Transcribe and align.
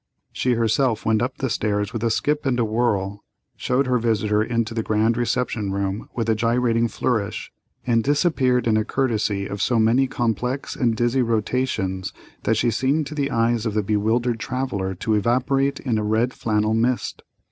She 0.31 0.53
herself 0.53 1.05
went 1.05 1.21
up 1.21 1.39
stairs 1.47 1.93
with 1.93 2.03
a 2.03 2.09
skip 2.09 2.43
and 2.47 2.59
a 2.59 2.65
whirl, 2.65 3.23
showed 3.55 3.85
her 3.85 3.99
visitor 3.99 4.41
into 4.41 4.73
the 4.73 4.81
grand 4.81 5.15
reception 5.15 5.71
room 5.71 6.09
with 6.15 6.27
a 6.27 6.33
gyrating 6.33 6.87
flourish, 6.87 7.51
and 7.85 8.03
disappeared 8.03 8.65
in 8.65 8.77
a 8.77 8.83
"courtesy" 8.83 9.45
of 9.45 9.61
so 9.61 9.77
many 9.77 10.07
complex 10.07 10.75
and 10.75 10.95
dizzy 10.95 11.21
rotations 11.21 12.13
that 12.45 12.57
she 12.57 12.71
seemed 12.71 13.05
to 13.05 13.13
the 13.13 13.29
eyes 13.29 13.67
of 13.67 13.75
the 13.75 13.83
bewildered 13.83 14.39
traveller 14.39 14.95
to 14.95 15.13
evaporate 15.13 15.79
in 15.79 15.99
a 15.99 16.03
red 16.03 16.33
flannel 16.33 16.73
mist. 16.73 17.21